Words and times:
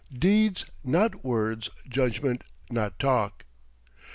Deeds, 0.11 0.65
not 0.83 1.23
words; 1.23 1.69
judgment, 1.87 2.43
not 2.71 2.97
talk." 2.97 3.45